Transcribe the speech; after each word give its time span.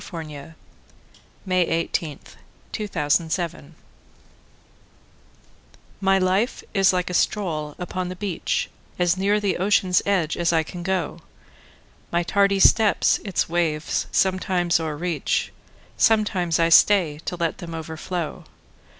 By 0.11 0.21
Henry 0.23 0.33
DavidThoreau 1.45 1.93
301 2.73 2.73
The 2.73 2.87
Fisher's 3.27 3.51
Boy 3.51 3.71
MY 6.01 6.17
life 6.17 6.63
is 6.73 6.91
like 6.91 7.11
a 7.11 7.13
stroll 7.13 7.75
upon 7.77 8.09
the 8.09 8.15
beach, 8.15 8.71
As 8.97 9.15
near 9.15 9.39
the 9.39 9.57
ocean's 9.59 10.01
edge 10.03 10.35
as 10.37 10.51
I 10.51 10.63
can 10.63 10.81
go; 10.81 11.19
My 12.11 12.23
tardy 12.23 12.59
steps 12.59 13.19
its 13.23 13.47
waves 13.47 14.07
sometimes 14.11 14.79
o'erreach, 14.79 15.51
Sometimes 15.97 16.57
I 16.57 16.69
stay 16.69 17.19
to 17.25 17.35
let 17.35 17.59
them 17.59 17.75
overflow. 17.75 18.45